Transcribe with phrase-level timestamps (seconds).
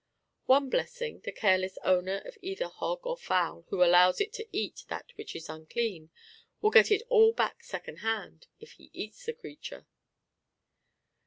[0.47, 4.83] One blessing, the careless owner of either hog or fowl, who allows it to eat
[4.89, 6.09] that which is unclean,
[6.59, 9.85] will get it all back second hand if he eats the creature.